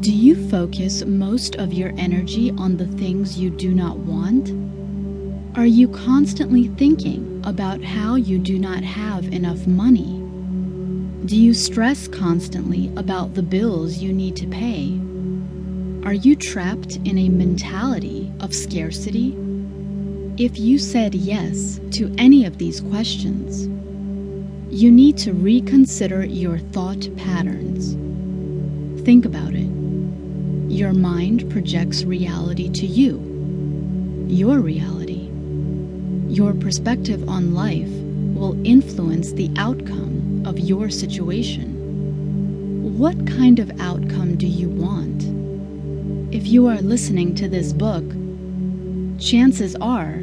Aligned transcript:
Do 0.00 0.12
you 0.12 0.48
focus 0.48 1.04
most 1.04 1.56
of 1.56 1.72
your 1.72 1.92
energy 1.98 2.52
on 2.52 2.76
the 2.76 2.86
things 2.86 3.36
you 3.36 3.50
do 3.50 3.74
not 3.74 3.96
want? 3.96 4.50
Are 5.58 5.66
you 5.66 5.88
constantly 5.88 6.68
thinking 6.68 7.42
about 7.44 7.82
how 7.82 8.14
you 8.14 8.38
do 8.38 8.60
not 8.60 8.84
have 8.84 9.24
enough 9.32 9.66
money? 9.66 10.22
Do 11.26 11.36
you 11.36 11.52
stress 11.52 12.06
constantly 12.06 12.92
about 12.96 13.34
the 13.34 13.42
bills 13.42 13.98
you 13.98 14.12
need 14.12 14.36
to 14.36 14.46
pay? 14.46 15.00
Are 16.06 16.14
you 16.14 16.36
trapped 16.36 16.98
in 16.98 17.18
a 17.18 17.28
mentality 17.28 18.32
of 18.38 18.54
scarcity? 18.54 19.36
If 20.36 20.60
you 20.60 20.78
said 20.78 21.16
yes 21.16 21.80
to 21.94 22.14
any 22.18 22.44
of 22.46 22.58
these 22.58 22.80
questions, 22.80 23.66
you 24.70 24.92
need 24.92 25.18
to 25.18 25.32
reconsider 25.32 26.24
your 26.24 26.58
thought 26.58 27.08
patterns. 27.16 27.94
Think 29.04 29.24
about 29.24 29.54
it. 29.54 29.77
Your 30.68 30.92
mind 30.92 31.50
projects 31.50 32.04
reality 32.04 32.68
to 32.68 32.86
you, 32.86 33.16
your 34.28 34.60
reality. 34.60 35.30
Your 36.28 36.52
perspective 36.52 37.26
on 37.26 37.54
life 37.54 37.88
will 37.88 38.54
influence 38.66 39.32
the 39.32 39.50
outcome 39.56 40.42
of 40.46 40.58
your 40.58 40.90
situation. 40.90 42.98
What 42.98 43.26
kind 43.26 43.58
of 43.58 43.80
outcome 43.80 44.36
do 44.36 44.46
you 44.46 44.68
want? 44.68 45.24
If 46.34 46.46
you 46.46 46.66
are 46.66 46.82
listening 46.82 47.34
to 47.36 47.48
this 47.48 47.72
book, 47.72 48.04
chances 49.18 49.74
are 49.76 50.16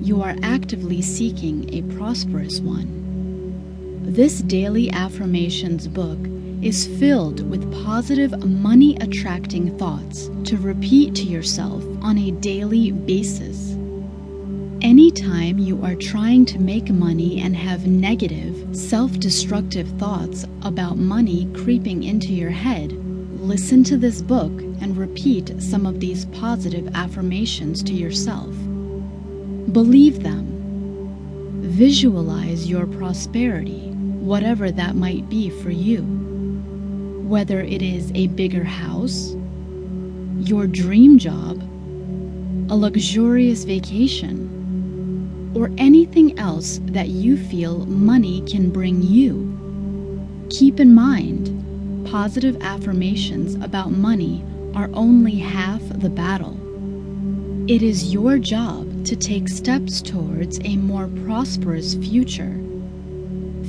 you 0.00 0.22
are 0.22 0.34
actively 0.42 1.02
seeking 1.02 1.68
a 1.74 1.82
prosperous 1.94 2.60
one. 2.60 4.00
This 4.02 4.38
daily 4.38 4.90
affirmations 4.92 5.88
book 5.88 6.18
is 6.62 6.86
filled 6.98 7.48
with 7.48 7.72
positive 7.84 8.44
money 8.44 8.94
attracting 9.00 9.78
thoughts 9.78 10.28
to 10.44 10.58
repeat 10.58 11.14
to 11.14 11.22
yourself 11.22 11.82
on 12.02 12.18
a 12.18 12.32
daily 12.32 12.92
basis. 12.92 13.70
Anytime 14.82 15.58
you 15.58 15.82
are 15.82 15.94
trying 15.94 16.44
to 16.46 16.58
make 16.58 16.90
money 16.90 17.40
and 17.40 17.56
have 17.56 17.86
negative, 17.86 18.76
self 18.76 19.18
destructive 19.18 19.88
thoughts 19.98 20.44
about 20.62 20.98
money 20.98 21.50
creeping 21.54 22.02
into 22.02 22.34
your 22.34 22.50
head, 22.50 22.92
listen 23.40 23.82
to 23.84 23.96
this 23.96 24.20
book 24.20 24.52
and 24.82 24.98
repeat 24.98 25.62
some 25.62 25.86
of 25.86 25.98
these 25.98 26.26
positive 26.26 26.94
affirmations 26.94 27.82
to 27.84 27.94
yourself. 27.94 28.54
Believe 29.72 30.22
them. 30.22 30.46
Visualize 31.62 32.68
your 32.68 32.86
prosperity, 32.86 33.88
whatever 33.90 34.70
that 34.70 34.94
might 34.94 35.26
be 35.30 35.48
for 35.48 35.70
you. 35.70 36.29
Whether 37.30 37.60
it 37.60 37.80
is 37.80 38.10
a 38.16 38.26
bigger 38.26 38.64
house, 38.64 39.36
your 40.40 40.66
dream 40.66 41.16
job, 41.16 41.62
a 42.68 42.74
luxurious 42.74 43.62
vacation, 43.62 45.52
or 45.54 45.70
anything 45.78 46.36
else 46.40 46.80
that 46.86 47.10
you 47.10 47.36
feel 47.36 47.86
money 47.86 48.42
can 48.50 48.70
bring 48.70 49.00
you. 49.04 49.46
Keep 50.50 50.80
in 50.80 50.92
mind, 50.92 52.04
positive 52.10 52.60
affirmations 52.62 53.54
about 53.64 53.92
money 53.92 54.44
are 54.74 54.90
only 54.92 55.36
half 55.36 55.82
the 56.00 56.10
battle. 56.10 56.58
It 57.70 57.80
is 57.80 58.12
your 58.12 58.38
job 58.38 59.06
to 59.06 59.14
take 59.14 59.48
steps 59.48 60.02
towards 60.02 60.58
a 60.64 60.74
more 60.74 61.06
prosperous 61.24 61.94
future. 61.94 62.60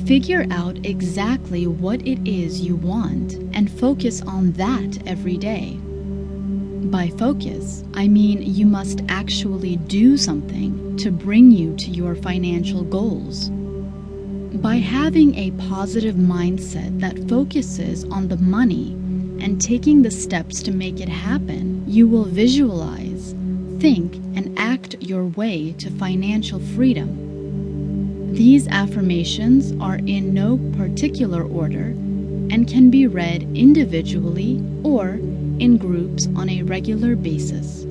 Figure 0.05 0.45
out 0.49 0.83
exactly 0.85 1.67
what 1.67 2.05
it 2.05 2.19
is 2.27 2.59
you 2.61 2.75
want 2.75 3.33
and 3.53 3.71
focus 3.71 4.21
on 4.21 4.51
that 4.53 5.07
every 5.07 5.37
day. 5.37 5.77
By 6.89 7.09
focus, 7.09 7.83
I 7.93 8.07
mean 8.07 8.41
you 8.41 8.65
must 8.65 9.01
actually 9.07 9.77
do 9.77 10.17
something 10.17 10.97
to 10.97 11.11
bring 11.11 11.51
you 11.51 11.75
to 11.77 11.91
your 11.91 12.15
financial 12.15 12.83
goals. 12.83 13.49
By 14.57 14.77
having 14.77 15.35
a 15.35 15.51
positive 15.69 16.15
mindset 16.15 16.99
that 16.99 17.29
focuses 17.29 18.03
on 18.05 18.27
the 18.27 18.37
money 18.37 18.93
and 19.39 19.61
taking 19.61 20.01
the 20.01 20.11
steps 20.11 20.61
to 20.63 20.71
make 20.71 20.99
it 20.99 21.09
happen, 21.09 21.85
you 21.87 22.07
will 22.07 22.25
visualize, 22.25 23.33
think, 23.79 24.15
and 24.35 24.57
act 24.59 24.95
your 24.99 25.25
way 25.25 25.73
to 25.77 25.89
financial 25.91 26.59
freedom. 26.59 27.30
These 28.31 28.69
affirmations 28.69 29.73
are 29.81 29.97
in 29.97 30.33
no 30.33 30.57
particular 30.77 31.43
order 31.43 31.87
and 32.49 32.65
can 32.65 32.89
be 32.89 33.05
read 33.05 33.43
individually 33.55 34.63
or 34.83 35.19
in 35.59 35.77
groups 35.77 36.27
on 36.35 36.49
a 36.49 36.63
regular 36.63 37.17
basis. 37.17 37.83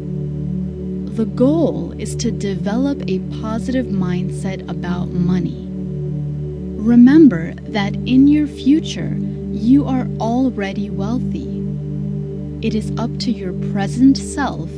The 1.15 1.27
goal 1.27 1.93
is 2.00 2.17
to 2.17 2.31
develop 2.31 3.03
a 3.06 3.19
positive 3.43 3.87
mindset 3.87 4.67
about 4.69 5.09
money. 5.09 5.67
Remember 6.81 7.53
that 7.69 7.95
in 7.95 8.27
your 8.27 8.47
future, 8.47 9.19
you 9.53 9.84
are 9.87 10.09
already 10.21 10.89
wealthy. 10.89 11.62
It 12.62 12.75
is 12.75 12.93
up 12.99 13.15
to 13.19 13.31
your 13.31 13.53
present 13.73 14.17
self 14.17 14.71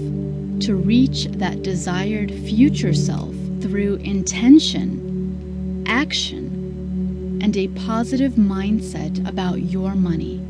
to 0.62 0.75
reach 0.75 1.27
that 1.27 1.62
desired 1.62 2.33
future 2.33 2.95
self 2.95 3.33
through 3.61 3.97
intention, 3.97 5.12
action, 5.87 7.41
and 7.43 7.56
a 7.56 7.69
positive 7.69 8.32
mindset 8.32 9.26
about 9.28 9.62
your 9.62 9.94
money. 9.94 10.41